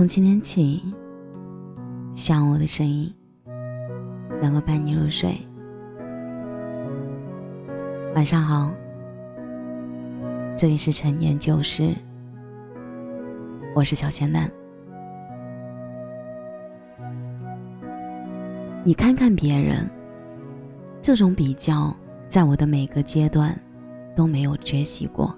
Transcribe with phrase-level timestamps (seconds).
[0.00, 0.82] 从今天起，
[2.14, 3.14] 希望我的声音
[4.40, 5.36] 能够伴你入睡。
[8.14, 8.72] 晚上好，
[10.56, 11.94] 这里是陈年旧事，
[13.74, 14.50] 我是小仙丹。
[18.82, 19.86] 你看看别人，
[21.02, 21.94] 这种比较，
[22.26, 23.54] 在我的每个阶段
[24.16, 25.36] 都没有缺席过。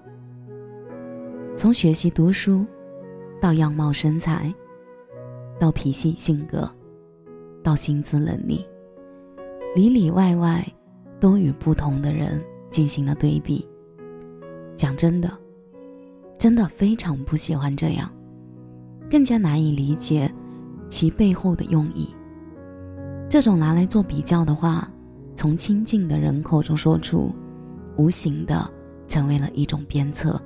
[1.57, 2.65] 从学习读书，
[3.43, 4.55] 到样貌身材，
[5.59, 6.71] 到脾气性格，
[7.61, 8.65] 到薪资能力，
[9.75, 10.65] 里里外外
[11.19, 13.69] 都与不同的人进行了对比。
[14.77, 15.29] 讲真的，
[16.39, 18.09] 真的非常不喜欢这样，
[19.11, 20.33] 更加难以理解
[20.89, 22.15] 其背后的用意。
[23.29, 24.89] 这种拿来做比较的话，
[25.35, 27.33] 从亲近的人口中说出，
[27.97, 28.71] 无形的
[29.09, 30.41] 成为了一种鞭策。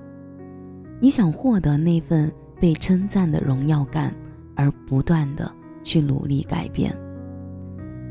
[0.98, 4.14] 你想获得那份被称赞的荣耀感，
[4.54, 5.50] 而不断的
[5.82, 6.96] 去努力改变。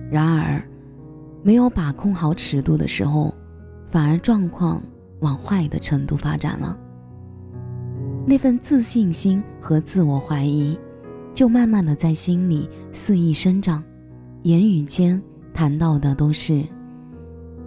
[0.09, 0.63] 然而，
[1.43, 3.33] 没有把控好尺度的时候，
[3.87, 4.81] 反而状况
[5.19, 6.77] 往坏的程度发展了。
[8.25, 10.77] 那份自信心和自我怀疑，
[11.33, 13.83] 就慢慢的在心里肆意生长，
[14.43, 15.21] 言语间
[15.53, 16.63] 谈到的都是：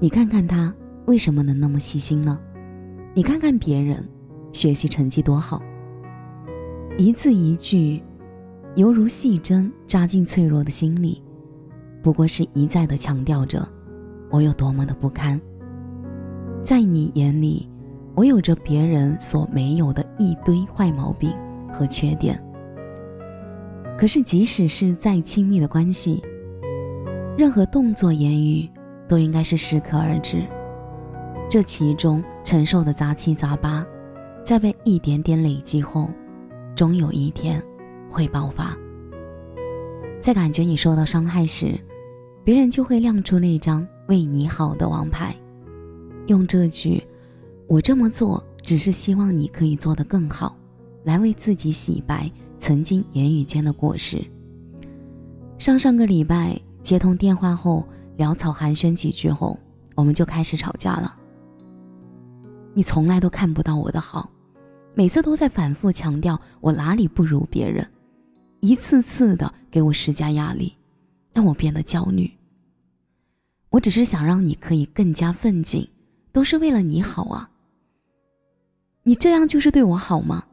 [0.00, 0.72] 你看看他
[1.06, 2.38] 为什么能那么细心呢？
[3.14, 4.06] 你看看别人。
[4.50, 5.62] 学习成绩多好，
[7.00, 8.02] 一字一句，
[8.74, 11.22] 犹如细针扎进脆弱的心里，
[12.02, 13.66] 不过是一再的强调着
[14.32, 15.40] 我有多么的不堪。
[16.64, 17.68] 在你眼里，
[18.16, 21.32] 我有着别人所没有的一堆坏毛病
[21.72, 22.36] 和缺点。
[23.96, 26.20] 可是，即使是再亲密的关系，
[27.38, 28.68] 任何动作、言语
[29.06, 30.42] 都应该是适可而止，
[31.48, 33.86] 这其中承受的杂七杂八。
[34.42, 36.08] 在被一点点累积后，
[36.78, 37.60] 终有一天
[38.08, 38.78] 会爆发。
[40.20, 41.76] 在感觉你受到伤害时，
[42.44, 45.34] 别人就会亮出那张为你好的王牌，
[46.28, 47.02] 用这句
[47.66, 50.56] “我这么做只是希望你可以做得更好”
[51.02, 52.30] 来为自己洗白
[52.60, 54.24] 曾经言语间的过失。
[55.58, 57.84] 上上个礼拜接通电话后，
[58.18, 59.58] 潦草寒暄几句后，
[59.96, 61.12] 我们就开始吵架了。
[62.72, 64.30] 你从来都看不到我的好。
[64.98, 67.88] 每次都在反复强调我哪里不如别人，
[68.58, 70.74] 一次次的给我施加压力，
[71.32, 72.28] 让我变得焦虑。
[73.70, 75.88] 我只是想让你可以更加奋进，
[76.32, 77.48] 都是为了你好啊。
[79.04, 80.44] 你这样就是对我好吗？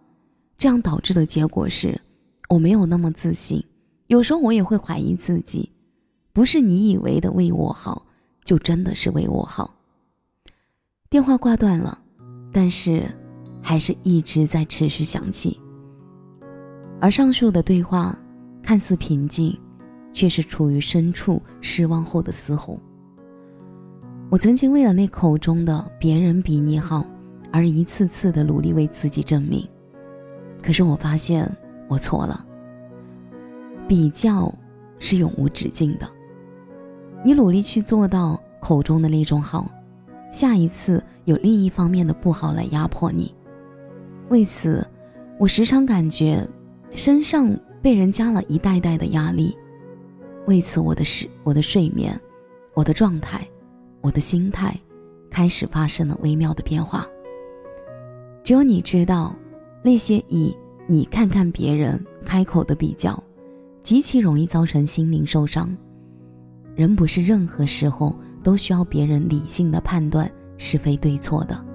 [0.59, 1.99] 这样导致的结果是，
[2.49, 3.65] 我没有那么自信，
[4.05, 5.71] 有时候我也会怀疑自己，
[6.33, 8.05] 不是你以为的为我好，
[8.43, 9.73] 就真的是为我好。
[11.09, 11.99] 电话挂断了，
[12.53, 13.09] 但是。
[13.67, 15.59] 还是一直在持续响起，
[17.01, 18.15] 而上述的对话
[18.61, 19.57] 看似平静，
[20.13, 22.79] 却是处于深处失望后的嘶吼。
[24.29, 27.03] 我曾经为了那口中的别人比你好，
[27.51, 29.67] 而一次次的努力为自己证明，
[30.61, 31.51] 可是我发现
[31.87, 32.45] 我错了。
[33.87, 34.53] 比较
[34.99, 36.07] 是永无止境的，
[37.23, 39.67] 你努力去做到口中的那种好，
[40.31, 43.33] 下一次有另一方面的不好来压迫你。
[44.29, 44.85] 为此，
[45.39, 46.47] 我时常感觉
[46.93, 49.55] 身上被人加了一袋袋的压力。
[50.47, 52.19] 为此，我的睡、我的睡眠、
[52.73, 53.47] 我的状态、
[54.01, 54.75] 我的心态
[55.29, 57.07] 开始发生了微妙的变化。
[58.43, 59.35] 只有你知道，
[59.83, 60.55] 那些以
[60.87, 63.21] “你看看别人”开口的比较，
[63.81, 65.75] 极其容易造成心灵受伤。
[66.75, 71.65] 人不是任何时候都需要别人理性的判断是非对错的。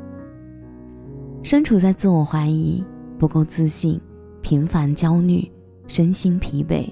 [1.43, 2.85] 身处在自我怀疑、
[3.19, 4.01] 不够自信、
[4.43, 5.51] 频繁焦虑、
[5.87, 6.87] 身心疲惫、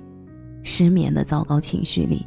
[0.63, 2.27] 失眠的糟糕情绪里，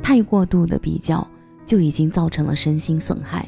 [0.00, 1.26] 太过度的比较
[1.66, 3.46] 就已经造成了身心损害。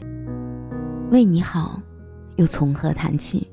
[1.10, 1.80] 为你好，
[2.36, 3.46] 又从何谈起？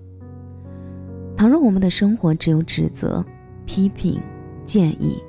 [1.38, 3.24] 倘若我们的生活只有指责、
[3.66, 4.20] 批评、
[4.66, 5.22] 建议，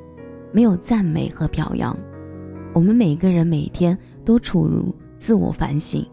[0.50, 1.96] 没有赞美和表扬，
[2.72, 6.04] 我们每个人每天都处于自我反省、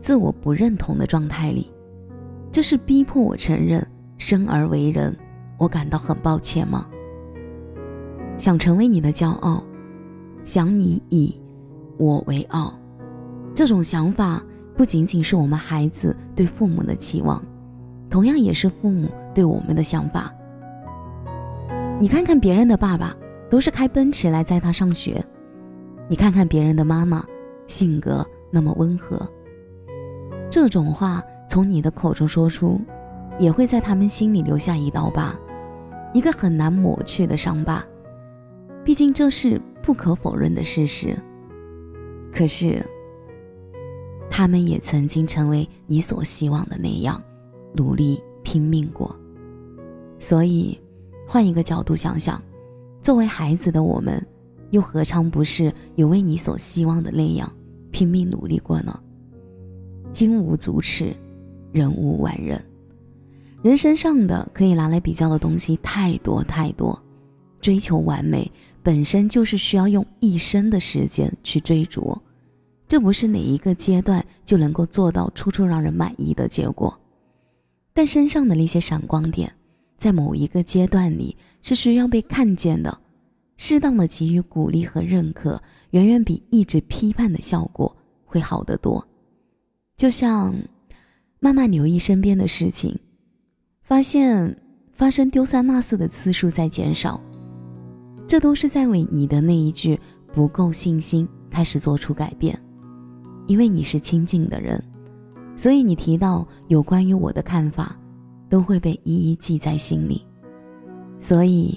[0.00, 1.70] 自我不认同的状态里。
[2.52, 3.84] 这是逼迫我承认
[4.18, 5.16] 生而为人，
[5.56, 6.86] 我感到很抱歉吗？
[8.36, 9.64] 想成为你的骄傲，
[10.44, 11.34] 想你以
[11.96, 12.74] 我为傲，
[13.54, 14.42] 这种想法
[14.76, 17.42] 不仅仅是我们孩子对父母的期望，
[18.10, 20.30] 同样也是父母对我们的想法。
[21.98, 23.16] 你看看别人的爸爸
[23.48, 25.24] 都是开奔驰来载他上学，
[26.06, 27.24] 你看看别人的妈妈
[27.66, 29.26] 性格那么温和，
[30.50, 31.22] 这种话。
[31.48, 32.80] 从你的口中说出，
[33.38, 35.38] 也会在他们心里留下一道疤，
[36.14, 37.84] 一个很难抹去的伤疤。
[38.84, 41.16] 毕竟这是不可否认的事实。
[42.32, 42.84] 可是，
[44.30, 47.22] 他们也曾经成为你所希望的那样，
[47.74, 49.14] 努力拼命过。
[50.18, 50.80] 所以，
[51.28, 52.42] 换一个角度想想，
[53.00, 54.24] 作为孩子的我们，
[54.70, 57.52] 又何尝不是有为你所希望的那样
[57.90, 58.98] 拼命努力过呢？
[60.10, 61.14] 金无足赤，
[61.72, 62.62] 人无完人。
[63.62, 67.00] 人身上的可以拿来比较的东西太多太多，
[67.60, 68.50] 追求完美。
[68.84, 72.20] 本身就是需要用一生的时间去追逐，
[72.88, 77.00] 这不是哪一个阶段就能够做到处处让人满意的结果。
[77.94, 79.54] 但身上的那些闪光点，
[79.96, 82.98] 在某一个阶段里是需要被看见的，
[83.56, 89.06] 适当的给予鼓励和认可，远远比一直批判的效果会好得多。
[89.96, 90.52] 就像
[91.44, 92.96] 慢慢留意身边的事情，
[93.82, 94.56] 发现
[94.92, 97.20] 发生丢三落四的次数在减少。
[98.28, 99.98] 这都是在为你的那一句
[100.32, 102.56] 不够信心开始做出改变，
[103.48, 104.80] 因为你是亲近的人，
[105.56, 107.96] 所以你提到有关于我的看法，
[108.48, 110.24] 都会被一一记在心里。
[111.18, 111.76] 所以，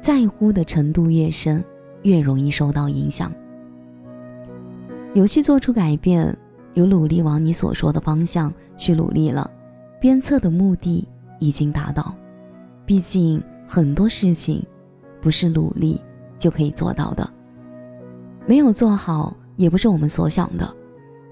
[0.00, 1.62] 在乎的程度越深，
[2.04, 3.30] 越容易受到影响。
[5.12, 6.34] 有去做出改变，
[6.74, 9.50] 有努力往你所说的方向去努力了，
[10.00, 11.06] 鞭策的目的
[11.38, 12.14] 已经达到。
[12.84, 14.64] 毕竟很多事情。
[15.22, 16.00] 不是努力
[16.36, 17.32] 就可以做到的，
[18.44, 20.68] 没有做好也不是我们所想的，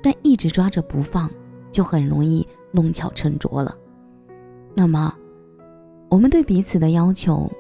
[0.00, 1.28] 但一直抓着不放，
[1.72, 3.76] 就很容易弄巧成拙了。
[4.76, 5.12] 那么，
[6.08, 7.50] 我们对彼此的要求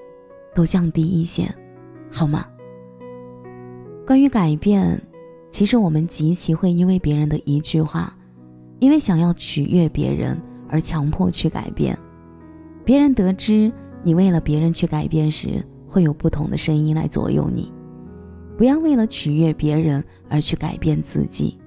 [0.54, 1.52] 都降低一些，
[2.12, 2.46] 好吗？
[4.06, 5.02] 关于改变，
[5.50, 8.16] 其实我们极其会因为别人的一句话，
[8.78, 11.98] 因为想要取悦别人而强迫去改变。
[12.84, 13.70] 别人得知
[14.02, 17.72] 你为了别人去改变时，会有不同的声音来左右你，
[18.56, 21.58] 不要为了取悦别人而去改变自己。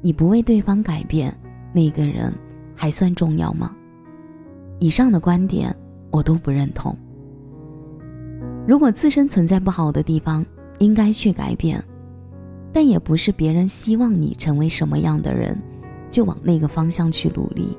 [0.00, 1.36] 你不为对方改变，
[1.72, 2.32] 那个人
[2.74, 3.74] 还算重要吗？
[4.78, 5.74] 以上的观点
[6.10, 6.96] 我都不认同。
[8.66, 10.46] 如果自身存在不好的地方，
[10.78, 11.82] 应该去改变，
[12.78, 15.60] 但也不是别人希望你成为什么样的人，
[16.12, 17.76] 就往那个方向去努力。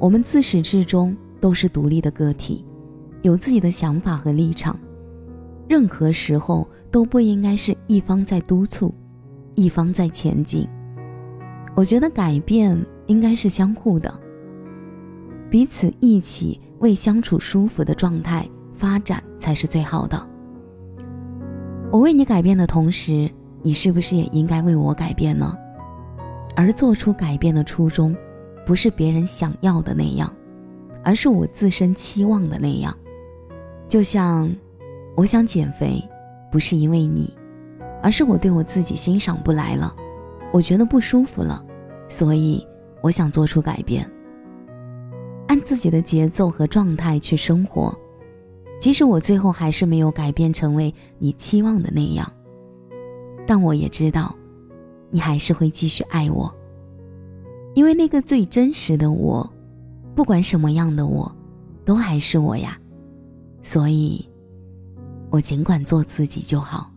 [0.00, 2.64] 我们自始至终都是独立的个体。
[3.22, 4.76] 有自己的想法和立场，
[5.68, 8.92] 任何时候都不应该是一方在督促，
[9.54, 10.68] 一方在前进。
[11.76, 14.12] 我觉得改变应该是相互的，
[15.48, 20.20] 彼此一起为相处舒服的状态发展才是最好的。
[21.92, 23.30] 我为你改变的同时，
[23.64, 25.56] 你是不是也应该为我改变呢？
[26.54, 28.14] 而做出改变的初衷，
[28.66, 30.30] 不是别人想要的那样，
[31.02, 32.94] 而是我自身期望的那样。
[33.88, 34.54] 就像，
[35.16, 36.06] 我想减肥，
[36.52, 37.34] 不是因为你，
[38.02, 39.96] 而是我对我自己欣赏不来了，
[40.52, 41.64] 我觉得不舒服了，
[42.06, 42.62] 所以
[43.00, 44.06] 我想做出改变。
[45.46, 47.98] 按自己的节奏和状态去生活，
[48.78, 52.30] 即使我最后还是没有改变成为你期望的那样，
[53.46, 54.34] 但我也知道，
[55.10, 56.52] 你还是会继续爱我，
[57.74, 59.48] 因为那个最真实的我，
[60.14, 61.30] 不管什么样的我，
[61.84, 62.78] 都还是我呀。
[63.62, 64.28] 所以，
[65.30, 66.90] 我尽管做自己就好。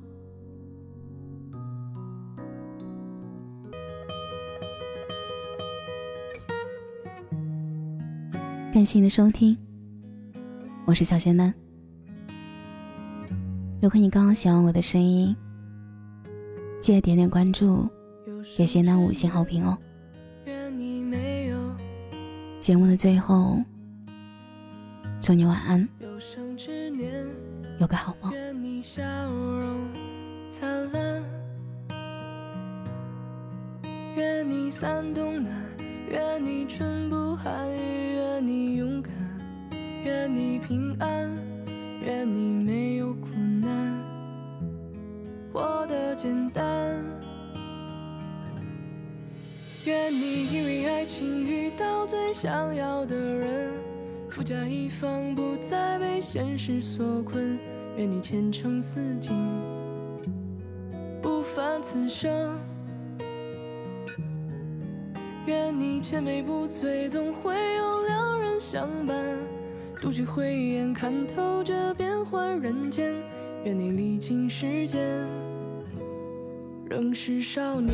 [8.74, 9.58] 感谢你的收听，
[10.86, 11.54] 我是小仙丹。
[13.82, 15.36] 如果你刚刚喜欢我的声音，
[16.79, 17.88] 记得点点关注，
[18.57, 19.77] 给仙丹五星好评哦。
[20.46, 21.57] 愿你没有
[22.60, 23.57] 节目的最后，
[25.19, 25.88] 祝你晚安。
[27.79, 29.88] 有个好梦愿你笑容
[30.50, 31.24] 灿烂
[34.15, 35.53] 愿你三冬暖
[36.12, 39.13] 愿你春不寒愿你勇敢
[40.03, 41.31] 愿你平安
[42.03, 43.29] 愿你没有苦
[43.62, 43.97] 难
[45.58, 47.04] 活得简单
[49.86, 53.74] 愿你因为爱情遇到最想要的人
[54.30, 57.58] 富甲一方，不再被现实所困。
[57.98, 59.34] 愿你前程似锦，
[61.24, 62.56] 不凡此生。
[65.48, 69.16] 愿你千杯不醉，总会有良人相伴。
[70.00, 73.12] 独具慧眼，看透这变幻人间。
[73.64, 75.26] 愿你历经世间，
[76.89, 77.94] 仍是少年。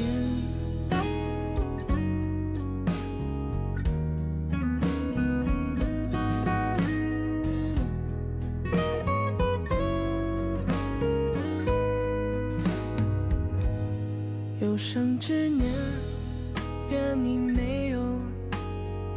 [14.59, 15.67] 有生之年
[16.91, 17.99] 愿你没有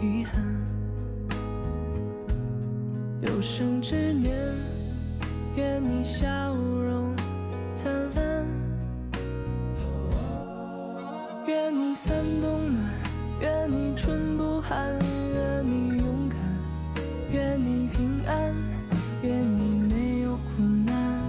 [0.00, 0.42] 遗憾。
[3.20, 4.34] 有生之年
[5.54, 6.45] 愿你笑。
[11.46, 12.90] 愿你三冬暖，
[13.40, 14.92] 愿你春不寒，
[15.32, 16.38] 愿你勇敢，
[17.30, 18.52] 愿你平安，
[19.22, 21.22] 愿你没有苦难。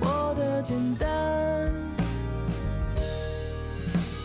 [0.00, 1.08] 活得简单。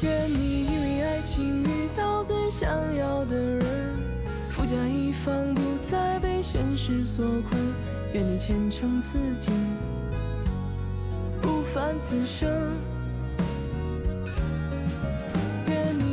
[0.02, 3.64] 愿你因为爱情遇到最想要的人，
[4.50, 7.62] 富甲一方，不再被现实所困。
[8.14, 9.54] 愿你前程似锦，
[11.40, 12.50] 不凡此生。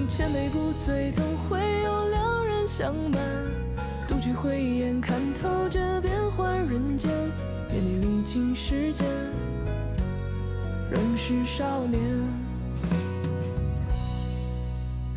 [0.09, 3.23] 千杯不醉，总会有良人相伴。
[4.09, 7.11] 独具慧眼，看透这变幻人间。
[7.71, 9.07] 愿你历经时间，
[10.91, 12.01] 仍是少年。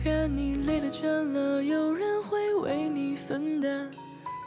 [0.03, 3.89] 愿你累了倦了，有人会为你分担。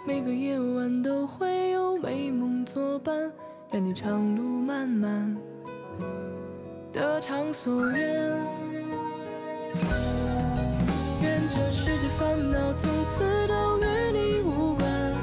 [0.07, 3.33] 每个夜晚都会有美梦作伴。
[3.73, 5.37] 愿你长路漫漫，
[6.93, 8.41] 得偿所愿。
[11.55, 15.15] 这世界烦恼从此都与你无关。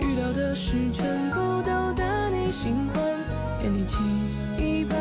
[0.00, 3.16] 遇到的事全部都得你喜欢。
[3.62, 3.96] 愿你情
[4.58, 4.98] 一半，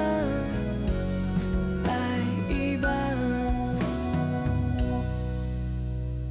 [1.86, 3.18] 爱一半。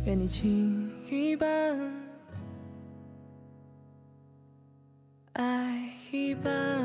[0.05, 1.93] 愿你情一半，
[5.33, 6.76] 爱一半。